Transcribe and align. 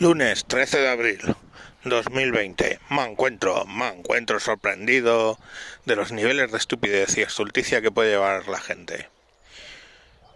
Lunes 0.00 0.44
13 0.44 0.78
de 0.78 0.88
abril 0.88 1.18
2020. 1.82 2.78
Me 2.90 3.02
encuentro, 3.02 3.64
me 3.66 3.88
encuentro 3.88 4.38
sorprendido 4.38 5.40
de 5.86 5.96
los 5.96 6.12
niveles 6.12 6.52
de 6.52 6.56
estupidez 6.56 7.18
y 7.18 7.22
estulticia 7.22 7.82
que 7.82 7.90
puede 7.90 8.10
llevar 8.10 8.46
la 8.46 8.60
gente. 8.60 9.08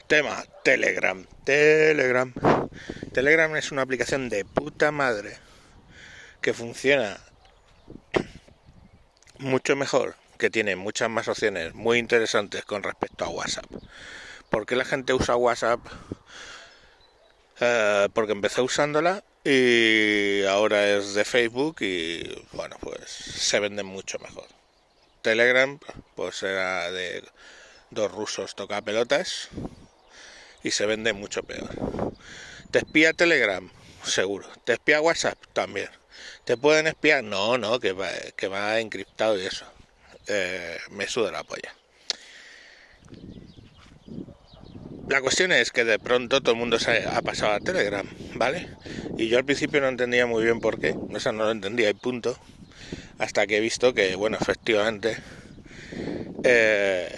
Tema, 0.08 0.42
Telegram. 0.64 1.24
Telegram. 1.44 2.34
Telegram 3.12 3.54
es 3.54 3.70
una 3.70 3.82
aplicación 3.82 4.28
de 4.28 4.44
puta 4.44 4.90
madre 4.90 5.36
que 6.40 6.54
funciona 6.54 7.20
mucho 9.38 9.76
mejor, 9.76 10.16
que 10.38 10.50
tiene 10.50 10.74
muchas 10.74 11.08
más 11.08 11.28
opciones 11.28 11.72
muy 11.72 11.98
interesantes 11.98 12.64
con 12.64 12.82
respecto 12.82 13.24
a 13.24 13.28
WhatsApp. 13.28 13.66
¿Por 14.50 14.66
qué 14.66 14.74
la 14.74 14.84
gente 14.84 15.14
usa 15.14 15.36
WhatsApp? 15.36 15.78
Eh, 17.60 18.08
porque 18.12 18.32
empecé 18.32 18.60
usándola 18.60 19.22
y 19.44 20.44
ahora 20.44 20.88
es 20.96 21.14
de 21.14 21.24
Facebook 21.24 21.76
y 21.80 22.46
bueno, 22.52 22.76
pues 22.80 23.10
se 23.10 23.60
venden 23.60 23.86
mucho 23.86 24.18
mejor. 24.18 24.46
Telegram, 25.22 25.78
pues 26.14 26.42
era 26.42 26.90
de 26.90 27.24
dos 27.90 28.10
rusos 28.10 28.54
toca 28.54 28.82
pelotas 28.82 29.48
y 30.62 30.70
se 30.70 30.86
vende 30.86 31.12
mucho 31.12 31.42
peor. 31.42 31.70
¿Te 32.70 32.78
espía 32.80 33.12
Telegram? 33.12 33.70
Seguro. 34.04 34.48
¿Te 34.64 34.74
espía 34.74 35.00
WhatsApp? 35.00 35.38
También. 35.52 35.90
¿Te 36.44 36.56
pueden 36.56 36.86
espiar? 36.86 37.22
No, 37.24 37.58
no, 37.58 37.78
que 37.80 37.92
va, 37.92 38.08
que 38.36 38.48
va 38.48 38.80
encriptado 38.80 39.38
y 39.38 39.46
eso. 39.46 39.66
Eh, 40.26 40.78
me 40.90 41.06
suda 41.06 41.32
la 41.32 41.44
polla. 41.44 41.74
La 45.08 45.20
cuestión 45.20 45.52
es 45.52 45.70
que 45.70 45.84
de 45.84 45.98
pronto 45.98 46.40
todo 46.40 46.52
el 46.52 46.58
mundo 46.58 46.78
se 46.78 47.06
ha 47.06 47.20
pasado 47.22 47.52
a 47.52 47.60
Telegram, 47.60 48.06
¿vale? 48.34 48.68
Y 49.18 49.28
yo 49.28 49.38
al 49.38 49.44
principio 49.44 49.80
no 49.80 49.88
entendía 49.88 50.26
muy 50.26 50.44
bien 50.44 50.60
por 50.60 50.80
qué, 50.80 50.90
o 50.92 51.32
no 51.32 51.44
lo 51.44 51.50
entendía 51.50 51.90
y 51.90 51.94
punto, 51.94 52.38
hasta 53.18 53.46
que 53.46 53.58
he 53.58 53.60
visto 53.60 53.94
que, 53.94 54.14
bueno, 54.16 54.38
efectivamente, 54.40 55.18
eh, 56.44 57.14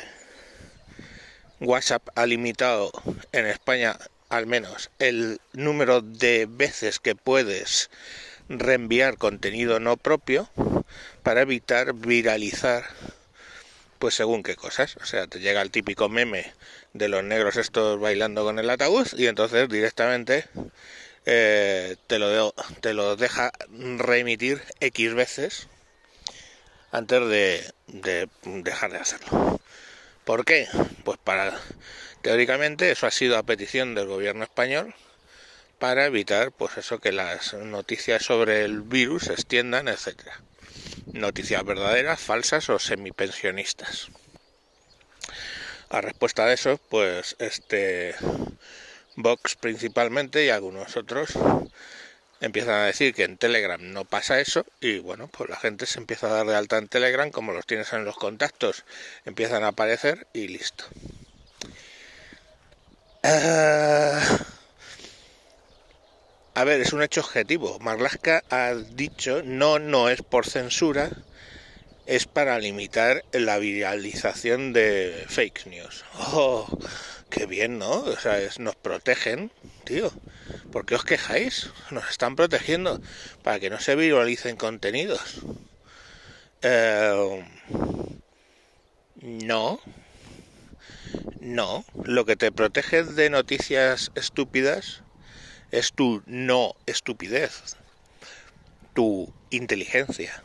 WhatsApp 1.60 2.08
ha 2.14 2.26
limitado 2.26 2.90
en 3.32 3.46
España 3.46 3.96
al 4.28 4.46
menos 4.46 4.90
el 4.98 5.40
número 5.52 6.00
de 6.00 6.46
veces 6.50 6.98
que 6.98 7.14
puedes 7.14 7.90
reenviar 8.48 9.16
contenido 9.16 9.78
no 9.78 9.96
propio 9.96 10.48
para 11.22 11.42
evitar 11.42 11.94
viralizar 11.94 12.84
pues 14.04 14.16
según 14.16 14.42
qué 14.42 14.54
cosas. 14.54 14.98
O 15.00 15.06
sea, 15.06 15.26
te 15.28 15.40
llega 15.40 15.62
el 15.62 15.70
típico 15.70 16.10
meme 16.10 16.52
de 16.92 17.08
los 17.08 17.24
negros 17.24 17.56
estos 17.56 17.98
bailando 17.98 18.44
con 18.44 18.58
el 18.58 18.68
ataúd 18.68 19.06
y 19.16 19.28
entonces 19.28 19.66
directamente 19.66 20.44
eh, 21.24 21.96
te, 22.06 22.18
lo 22.18 22.52
te 22.82 22.92
lo 22.92 23.16
deja 23.16 23.50
reemitir 23.96 24.62
X 24.80 25.14
veces 25.14 25.68
antes 26.92 27.26
de, 27.30 27.72
de 27.86 28.28
dejar 28.44 28.92
de 28.92 28.98
hacerlo. 28.98 29.58
¿Por 30.26 30.44
qué? 30.44 30.68
Pues 31.02 31.16
para 31.16 31.58
teóricamente 32.20 32.90
eso 32.90 33.06
ha 33.06 33.10
sido 33.10 33.38
a 33.38 33.42
petición 33.42 33.94
del 33.94 34.08
gobierno 34.08 34.44
español 34.44 34.94
para 35.78 36.04
evitar 36.04 36.52
pues 36.52 36.76
eso 36.76 36.98
que 36.98 37.10
las 37.10 37.54
noticias 37.54 38.22
sobre 38.22 38.66
el 38.66 38.82
virus 38.82 39.22
se 39.22 39.32
extiendan, 39.32 39.88
etcétera 39.88 40.42
noticias 41.12 41.64
verdaderas, 41.64 42.20
falsas 42.20 42.68
o 42.70 42.78
semipensionistas. 42.78 44.08
A 45.90 46.00
respuesta 46.00 46.46
de 46.46 46.54
eso, 46.54 46.80
pues 46.88 47.36
este 47.38 48.14
Vox 49.16 49.54
principalmente 49.54 50.44
y 50.44 50.50
algunos 50.50 50.96
otros 50.96 51.34
empiezan 52.40 52.74
a 52.74 52.86
decir 52.86 53.14
que 53.14 53.24
en 53.24 53.38
Telegram 53.38 53.80
no 53.80 54.04
pasa 54.04 54.40
eso 54.40 54.66
y 54.80 54.98
bueno, 54.98 55.28
pues 55.28 55.48
la 55.48 55.56
gente 55.56 55.86
se 55.86 55.98
empieza 55.98 56.26
a 56.26 56.34
dar 56.34 56.46
de 56.46 56.56
alta 56.56 56.78
en 56.78 56.88
Telegram, 56.88 57.30
como 57.30 57.52
los 57.52 57.66
tienes 57.66 57.92
en 57.92 58.04
los 58.04 58.16
contactos, 58.16 58.84
empiezan 59.24 59.64
a 59.64 59.68
aparecer 59.68 60.26
y 60.32 60.48
listo. 60.48 60.84
Ah, 63.22 64.20
a 66.54 66.64
ver, 66.64 66.80
es 66.80 66.92
un 66.92 67.02
hecho 67.02 67.20
objetivo. 67.20 67.78
Marlaska 67.80 68.44
ha 68.48 68.74
dicho 68.74 69.42
no, 69.44 69.78
no 69.80 70.08
es 70.08 70.22
por 70.22 70.46
censura, 70.46 71.10
es 72.06 72.26
para 72.26 72.58
limitar 72.58 73.24
la 73.32 73.58
viralización 73.58 74.72
de 74.72 75.24
fake 75.28 75.66
news. 75.66 76.04
Oh, 76.32 76.66
qué 77.28 77.46
bien, 77.46 77.78
¿no? 77.78 77.90
O 77.90 78.16
sea, 78.18 78.38
nos 78.58 78.76
protegen, 78.76 79.50
tío. 79.84 80.12
¿Por 80.70 80.86
qué 80.86 80.94
os 80.94 81.04
quejáis? 81.04 81.70
Nos 81.90 82.08
están 82.08 82.36
protegiendo 82.36 83.00
para 83.42 83.58
que 83.58 83.70
no 83.70 83.80
se 83.80 83.96
viralicen 83.96 84.56
contenidos. 84.56 85.40
Eh, 86.62 87.44
no. 89.22 89.80
No. 91.40 91.84
Lo 92.04 92.24
que 92.24 92.36
te 92.36 92.52
protege 92.52 93.02
de 93.04 93.30
noticias 93.30 94.12
estúpidas 94.14 95.03
es 95.74 95.92
tu 95.92 96.22
no 96.26 96.76
estupidez, 96.86 97.76
tu 98.94 99.32
inteligencia. 99.50 100.42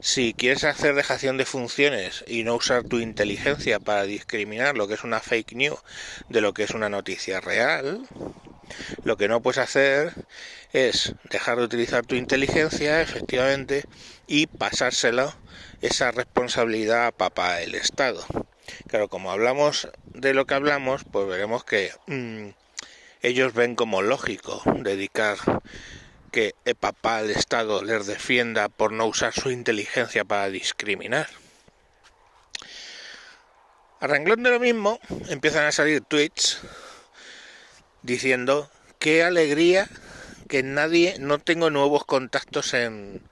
Si 0.00 0.32
quieres 0.32 0.64
hacer 0.64 0.94
dejación 0.94 1.36
de 1.36 1.44
funciones 1.44 2.24
y 2.26 2.44
no 2.44 2.54
usar 2.54 2.84
tu 2.84 2.98
inteligencia 2.98 3.78
para 3.80 4.04
discriminar 4.04 4.76
lo 4.76 4.88
que 4.88 4.94
es 4.94 5.04
una 5.04 5.20
fake 5.20 5.52
news 5.52 5.80
de 6.28 6.40
lo 6.40 6.54
que 6.54 6.62
es 6.62 6.70
una 6.70 6.88
noticia 6.88 7.40
real, 7.40 8.06
lo 9.04 9.16
que 9.16 9.28
no 9.28 9.42
puedes 9.42 9.58
hacer 9.58 10.14
es 10.72 11.14
dejar 11.30 11.58
de 11.58 11.64
utilizar 11.64 12.06
tu 12.06 12.14
inteligencia, 12.14 13.02
efectivamente, 13.02 13.84
y 14.26 14.46
pasárselo 14.46 15.34
esa 15.82 16.10
responsabilidad 16.10 17.06
a 17.06 17.12
papá 17.12 17.60
el 17.60 17.74
Estado. 17.74 18.24
Claro, 18.86 19.08
como 19.08 19.30
hablamos 19.30 19.88
de 20.06 20.32
lo 20.32 20.46
que 20.46 20.54
hablamos, 20.54 21.02
pues 21.10 21.26
veremos 21.26 21.64
que 21.64 21.90
mm, 22.06 22.50
ellos 23.22 23.54
ven 23.54 23.74
como 23.74 24.02
lógico 24.02 24.62
dedicar 24.76 25.38
que 26.30 26.54
el 26.64 26.74
papá 26.74 27.18
al 27.18 27.30
Estado 27.30 27.82
les 27.82 28.06
defienda 28.06 28.68
por 28.68 28.92
no 28.92 29.06
usar 29.06 29.32
su 29.32 29.50
inteligencia 29.50 30.24
para 30.24 30.48
discriminar. 30.50 31.28
A 34.00 34.06
renglón 34.06 34.42
de 34.42 34.50
lo 34.50 34.60
mismo, 34.60 35.00
empiezan 35.28 35.66
a 35.66 35.72
salir 35.72 36.02
tweets 36.02 36.60
diciendo 38.02 38.70
qué 38.98 39.24
alegría 39.24 39.88
que 40.48 40.62
nadie, 40.62 41.16
no 41.18 41.38
tengo 41.38 41.70
nuevos 41.70 42.04
contactos 42.04 42.74
en, 42.74 43.22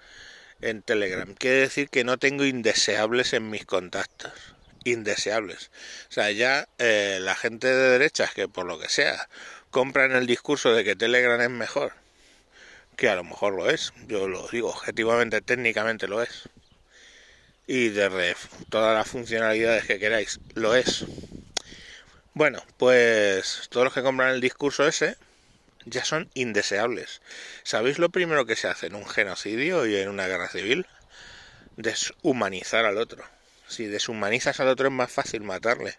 en 0.60 0.82
Telegram. 0.82 1.34
Quiere 1.34 1.60
decir 1.60 1.88
que 1.88 2.04
no 2.04 2.19
tengo 2.19 2.44
indeseables 2.44 3.32
en 3.32 3.50
mis 3.50 3.64
contactos. 3.64 4.32
Indeseables. 4.84 5.70
O 6.10 6.12
sea, 6.12 6.30
ya 6.30 6.69
eh, 6.78 7.19
la 7.20 7.34
gente 7.34 7.66
de 7.66 7.91
derechas, 7.91 8.32
que 8.34 8.48
por 8.48 8.66
lo 8.66 8.78
que 8.78 8.88
sea, 8.88 9.28
compran 9.71 10.12
el 10.12 10.27
discurso 10.27 10.72
de 10.72 10.84
que 10.84 10.97
Telegram 10.97 11.41
es 11.41 11.50
mejor, 11.50 11.93
que 12.97 13.09
a 13.09 13.15
lo 13.15 13.25
mejor 13.25 13.54
lo 13.54 13.71
es, 13.71 13.93
yo 14.06 14.28
lo 14.28 14.49
digo, 14.49 14.71
objetivamente, 14.71 15.41
técnicamente 15.41 16.09
lo 16.09 16.22
es, 16.22 16.49
y 17.66 17.88
de 17.88 18.37
todas 18.71 18.97
las 18.97 19.09
funcionalidades 19.09 19.84
que 19.84 19.99
queráis, 19.99 20.41
lo 20.55 20.75
es. 20.75 21.05
Bueno, 22.32 22.62
pues 22.76 23.69
todos 23.71 23.84
los 23.84 23.94
que 23.94 24.03
compran 24.03 24.31
el 24.31 24.41
discurso 24.41 24.87
ese 24.87 25.16
ya 25.87 26.05
son 26.05 26.28
indeseables. 26.34 27.22
¿Sabéis 27.62 27.99
lo 27.99 28.10
primero 28.10 28.44
que 28.44 28.56
se 28.56 28.69
hace 28.69 28.87
en 28.88 28.94
un 28.94 29.06
genocidio 29.06 29.87
y 29.87 29.97
en 29.97 30.09
una 30.09 30.26
guerra 30.26 30.49
civil? 30.49 30.87
Deshumanizar 31.76 32.84
al 32.84 32.99
otro. 32.99 33.25
Si 33.69 33.87
deshumanizas 33.87 34.60
al 34.60 34.69
otro 34.69 34.88
es 34.88 34.93
más 34.93 35.10
fácil 35.10 35.43
matarle. 35.43 35.97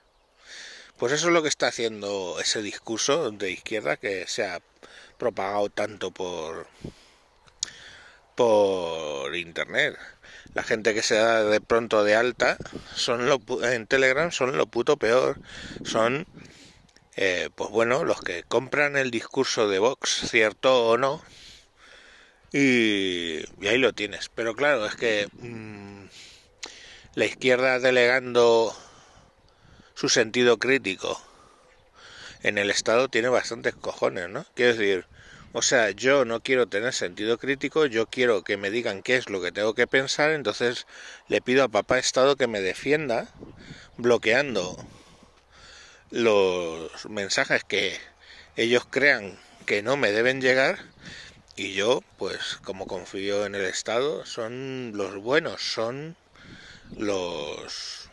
Pues 0.98 1.14
eso 1.14 1.28
es 1.28 1.34
lo 1.34 1.44
que 1.44 1.50
está 1.50 1.68
haciendo 1.68 2.40
ese 2.40 2.62
discurso 2.62 3.32
de 3.32 3.52
izquierda 3.52 3.98
que 3.98 4.28
se 4.28 4.46
ha 4.46 4.62
propagado 5.18 5.70
tanto 5.70 6.12
por 6.12 6.68
por 8.36 9.36
internet. 9.36 9.98
La 10.54 10.64
gente 10.64 10.94
que 10.94 11.04
se 11.04 11.16
da 11.16 11.44
de 11.44 11.62
pronto 11.62 12.04
de 12.04 12.16
alta 12.16 12.58
son 12.96 13.28
lo, 13.28 13.40
en 13.64 13.88
Telegram 13.88 14.32
son 14.32 14.58
lo 14.58 14.68
puto 14.68 14.98
peor. 14.98 15.40
Son 15.84 16.26
eh, 17.16 17.50
pues 17.56 17.72
bueno, 17.72 18.04
los 18.04 18.22
que 18.22 18.44
compran 18.44 18.96
el 18.96 19.12
discurso 19.12 19.68
de 19.68 19.80
Vox, 19.80 20.30
cierto 20.30 20.88
o 20.88 20.98
no, 20.98 21.24
y, 22.52 23.40
ahí 23.68 23.78
lo 23.78 23.94
tienes. 23.94 24.30
Pero 24.30 24.56
claro, 24.56 24.86
es 24.86 24.96
que 24.96 25.28
mm, 25.34 26.06
la 27.16 27.26
izquierda 27.26 27.80
delegando 27.80 28.76
su 29.98 30.10
sentido 30.10 30.60
crítico 30.60 31.20
en 32.44 32.60
el 32.60 32.70
Estado 32.70 33.10
tiene 33.10 33.30
bastantes 33.30 33.74
cojones, 33.74 34.30
¿no? 34.30 34.46
Quiero 34.54 34.76
decir, 34.76 35.06
o 35.54 35.64
sea, 35.64 35.90
yo 35.90 36.24
no 36.24 36.42
quiero 36.42 36.68
tener 36.68 36.94
sentido 36.94 37.40
crítico, 37.40 37.88
yo 37.88 38.06
quiero 38.06 38.44
que 38.44 38.58
me 38.58 38.70
digan 38.70 39.02
qué 39.02 39.16
es 39.16 39.28
lo 39.28 39.42
que 39.42 39.52
tengo 39.52 39.74
que 39.74 39.88
pensar, 39.88 40.30
entonces 40.30 40.86
le 41.30 41.42
pido 41.42 41.64
a 41.64 41.68
papá 41.68 41.98
Estado 41.98 42.36
que 42.36 42.46
me 42.46 42.62
defienda 42.62 43.28
bloqueando 43.98 44.78
los 46.12 47.08
mensajes 47.10 47.64
que 47.64 47.98
ellos 48.56 48.86
crean 48.88 49.40
que 49.66 49.82
no 49.82 49.98
me 49.98 50.12
deben 50.12 50.42
llegar 50.42 50.78
Y 51.56 51.74
yo, 51.74 52.04
pues 52.20 52.60
como 52.64 52.86
confío 52.86 53.48
en 53.48 53.56
el 53.56 53.66
Estado, 53.66 54.28
son 54.28 54.92
los 54.94 55.16
buenos, 55.16 55.60
son 55.60 56.16
los... 56.96 58.12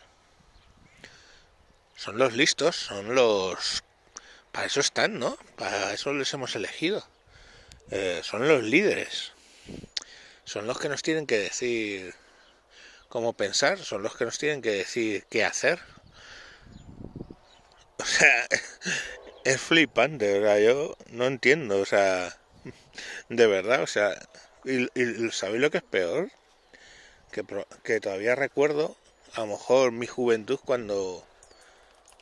Son 1.95 2.17
los 2.17 2.33
listos, 2.33 2.75
son 2.75 3.15
los... 3.15 3.83
Para 4.51 4.67
eso 4.67 4.79
están, 4.79 5.19
¿no? 5.19 5.37
Para 5.57 5.93
eso 5.93 6.13
les 6.13 6.33
hemos 6.33 6.55
elegido. 6.55 7.05
Eh, 7.91 8.21
son 8.23 8.47
los 8.47 8.63
líderes. 8.63 9.31
Son 10.43 10.67
los 10.67 10.79
que 10.79 10.89
nos 10.89 11.01
tienen 11.01 11.25
que 11.25 11.37
decir 11.39 12.13
cómo 13.09 13.33
pensar, 13.33 13.79
son 13.79 14.03
los 14.03 14.15
que 14.15 14.25
nos 14.25 14.37
tienen 14.37 14.61
que 14.61 14.71
decir 14.71 15.25
qué 15.29 15.43
hacer. 15.43 15.79
O 17.97 18.07
sea, 18.07 18.45
es 19.45 19.61
flipante, 19.61 20.39
¿verdad? 20.39 20.59
Yo 20.59 20.97
no 21.11 21.25
entiendo, 21.25 21.79
o 21.79 21.85
sea, 21.85 22.37
de 23.29 23.47
verdad, 23.47 23.81
o 23.81 23.87
sea, 23.87 24.13
y, 24.65 24.87
¿sabéis 25.31 25.61
lo 25.61 25.71
que 25.71 25.77
es 25.77 25.83
peor? 25.83 26.29
Que, 27.31 27.43
que 27.83 27.99
todavía 27.99 28.35
recuerdo, 28.35 28.95
a 29.33 29.41
lo 29.41 29.47
mejor 29.47 29.91
mi 29.91 30.07
juventud 30.07 30.59
cuando, 30.63 31.25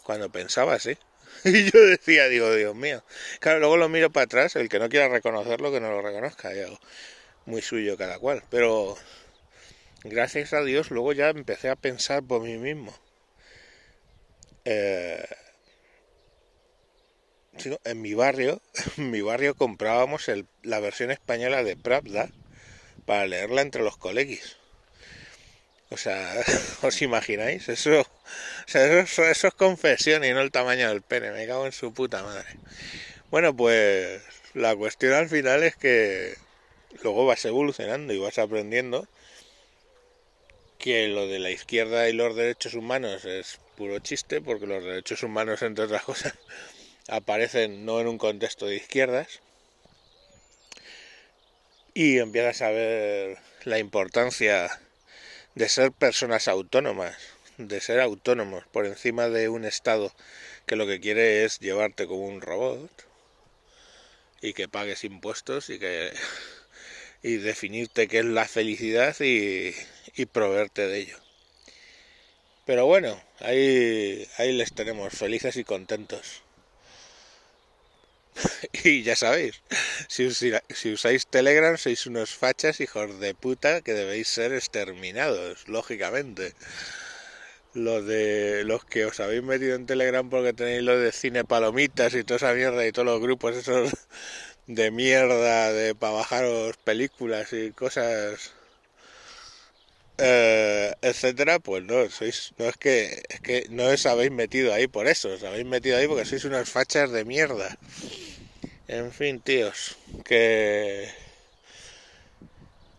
cuando 0.03 0.31
pensaba 0.31 0.75
así. 0.75 0.97
Y 1.45 1.71
yo 1.71 1.81
decía, 1.81 2.27
digo, 2.29 2.53
Dios 2.53 2.75
mío. 2.75 3.03
Claro, 3.39 3.59
luego 3.59 3.77
lo 3.77 3.89
miro 3.89 4.11
para 4.11 4.25
atrás, 4.25 4.55
el 4.55 4.69
que 4.69 4.79
no 4.79 4.89
quiera 4.89 5.09
reconocerlo, 5.09 5.71
que 5.71 5.79
no 5.81 5.91
lo 5.91 6.01
reconozca, 6.01 6.51
muy 7.45 7.61
suyo 7.61 7.97
cada 7.97 8.19
cual. 8.19 8.43
Pero 8.49 8.97
gracias 10.03 10.53
a 10.53 10.61
Dios, 10.63 10.91
luego 10.91 11.13
ya 11.13 11.29
empecé 11.29 11.69
a 11.69 11.75
pensar 11.75 12.23
por 12.23 12.41
mí 12.41 12.57
mismo. 12.57 12.93
Eh, 14.65 15.25
en 17.83 18.01
mi 18.01 18.13
barrio, 18.13 18.61
en 18.97 19.11
mi 19.11 19.21
barrio 19.21 19.55
comprábamos 19.55 20.29
el, 20.29 20.47
la 20.61 20.79
versión 20.79 21.11
española 21.11 21.63
de 21.63 21.75
Pravda 21.75 22.29
para 23.05 23.27
leerla 23.27 23.61
entre 23.61 23.83
los 23.83 23.97
colegis. 23.97 24.57
O 25.93 25.97
sea, 25.97 26.43
¿os 26.81 27.01
imagináis? 27.03 27.69
Eso, 27.69 28.01
o 28.01 28.05
sea, 28.65 29.01
eso, 29.01 29.23
es 29.23 29.53
confesión 29.53 30.23
y 30.23 30.31
no 30.31 30.41
el 30.41 30.51
tamaño 30.51 30.89
del 30.89 31.03
pene. 31.03 31.29
Me 31.29 31.45
cago 31.45 31.67
en 31.67 31.71
su 31.71 31.93
puta 31.93 32.23
madre. 32.23 32.49
Bueno, 33.29 33.55
pues 33.55 34.23
la 34.55 34.75
cuestión 34.75 35.13
al 35.13 35.29
final 35.29 35.61
es 35.61 35.75
que 35.75 36.33
luego 37.03 37.27
vas 37.27 37.45
evolucionando 37.45 38.11
y 38.11 38.17
vas 38.17 38.39
aprendiendo 38.39 39.07
que 40.79 41.07
lo 41.09 41.27
de 41.27 41.37
la 41.37 41.51
izquierda 41.51 42.09
y 42.09 42.13
los 42.13 42.35
derechos 42.35 42.73
humanos 42.73 43.23
es 43.25 43.59
puro 43.77 43.99
chiste, 43.99 44.41
porque 44.41 44.65
los 44.65 44.83
derechos 44.83 45.21
humanos, 45.21 45.61
entre 45.61 45.85
otras 45.85 46.03
cosas, 46.03 46.33
aparecen 47.07 47.85
no 47.85 48.01
en 48.01 48.07
un 48.07 48.17
contexto 48.17 48.65
de 48.65 48.77
izquierdas 48.77 49.41
y 51.93 52.17
empiezas 52.17 52.63
a 52.63 52.71
ver 52.71 53.37
la 53.65 53.77
importancia 53.77 54.71
de 55.55 55.69
ser 55.69 55.91
personas 55.91 56.47
autónomas, 56.47 57.15
de 57.57 57.79
ser 57.81 57.99
autónomos 57.99 58.63
por 58.71 58.85
encima 58.85 59.29
de 59.29 59.49
un 59.49 59.65
Estado 59.65 60.13
que 60.65 60.75
lo 60.75 60.87
que 60.87 60.99
quiere 60.99 61.45
es 61.45 61.59
llevarte 61.59 62.07
como 62.07 62.25
un 62.25 62.41
robot 62.41 62.91
y 64.41 64.53
que 64.53 64.67
pagues 64.67 65.03
impuestos 65.03 65.69
y 65.69 65.79
que 65.79 66.11
y 67.23 67.37
definirte 67.37 68.07
qué 68.07 68.19
es 68.19 68.25
la 68.25 68.45
felicidad 68.45 69.15
y, 69.21 69.73
y 70.15 70.25
proveerte 70.25 70.87
de 70.87 70.99
ello. 70.99 71.17
Pero 72.65 72.85
bueno, 72.85 73.21
ahí, 73.39 74.27
ahí 74.37 74.53
les 74.53 74.73
tenemos 74.73 75.13
felices 75.13 75.55
y 75.57 75.63
contentos. 75.63 76.43
y 78.83 79.03
ya 79.03 79.15
sabéis, 79.15 79.61
si, 80.07 80.25
usáis 80.93 81.27
Telegram 81.27 81.77
sois 81.77 82.05
unos 82.07 82.33
fachas 82.33 82.79
hijos 82.79 83.19
de 83.19 83.33
puta 83.33 83.81
que 83.81 83.93
debéis 83.93 84.27
ser 84.27 84.53
exterminados, 84.53 85.67
lógicamente. 85.67 86.53
Lo 87.73 88.03
de 88.03 88.63
los 88.65 88.85
que 88.85 89.05
os 89.05 89.19
habéis 89.19 89.41
metido 89.41 89.75
en 89.75 89.87
Telegram 89.87 90.29
porque 90.29 90.53
tenéis 90.53 90.83
lo 90.83 90.97
de 90.99 91.11
cine 91.11 91.43
palomitas 91.43 92.13
y 92.13 92.23
toda 92.23 92.37
esa 92.37 92.53
mierda 92.53 92.85
y 92.85 92.91
todos 92.91 93.07
los 93.07 93.19
grupos 93.19 93.55
esos 93.55 93.91
de 94.67 94.91
mierda 94.91 95.73
de 95.73 95.95
para 95.95 96.13
bajaros 96.13 96.77
películas 96.77 97.51
y 97.53 97.71
cosas 97.71 98.53
eh, 100.17 100.93
etcétera, 101.01 101.59
pues 101.59 101.83
no, 101.83 102.09
sois, 102.09 102.53
no 102.57 102.65
es 102.65 102.77
que, 102.77 103.23
es 103.29 103.41
que 103.41 103.65
no 103.69 103.85
os 103.87 104.05
habéis 104.05 104.31
metido 104.31 104.73
ahí 104.73 104.87
por 104.87 105.07
eso, 105.07 105.29
os 105.33 105.43
habéis 105.43 105.65
metido 105.65 105.97
ahí 105.97 106.07
porque 106.07 106.25
sois 106.25 106.45
unas 106.45 106.69
fachas 106.69 107.11
de 107.11 107.25
mierda. 107.25 107.77
En 108.87 109.11
fin, 109.11 109.39
tíos, 109.39 109.97
que 110.25 111.09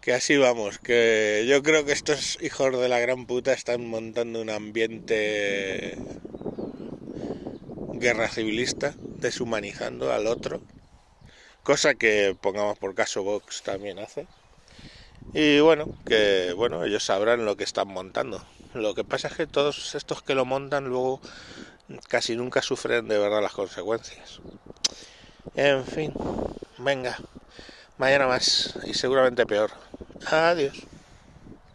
que 0.00 0.12
así 0.12 0.36
vamos, 0.36 0.78
que 0.78 1.46
yo 1.48 1.62
creo 1.62 1.86
que 1.86 1.92
estos 1.92 2.38
hijos 2.42 2.78
de 2.78 2.90
la 2.90 3.00
gran 3.00 3.24
puta 3.24 3.54
están 3.54 3.86
montando 3.86 4.42
un 4.42 4.50
ambiente 4.50 5.96
guerra 7.94 8.28
civilista, 8.28 8.94
deshumanizando 8.98 10.12
al 10.12 10.26
otro, 10.26 10.60
cosa 11.62 11.94
que 11.94 12.36
pongamos 12.38 12.78
por 12.78 12.94
caso 12.94 13.22
Vox 13.22 13.62
también 13.62 13.98
hace. 13.98 14.26
Y 15.32 15.60
bueno, 15.60 15.86
que 16.06 16.52
bueno, 16.54 16.84
ellos 16.84 17.04
sabrán 17.04 17.46
lo 17.46 17.56
que 17.56 17.64
están 17.64 17.88
montando. 17.88 18.44
Lo 18.74 18.94
que 18.94 19.04
pasa 19.04 19.28
es 19.28 19.34
que 19.36 19.46
todos 19.46 19.94
estos 19.94 20.22
que 20.22 20.34
lo 20.34 20.44
montan 20.44 20.84
luego 20.84 21.20
casi 22.08 22.36
nunca 22.36 22.60
sufren 22.60 23.08
de 23.08 23.18
verdad 23.18 23.40
las 23.40 23.52
consecuencias. 23.52 24.40
En 25.54 25.84
fin, 25.84 26.12
venga, 26.78 27.16
mañana 27.98 28.26
más 28.26 28.74
y 28.84 28.94
seguramente 28.94 29.46
peor. 29.46 29.70
Adiós. 30.30 30.74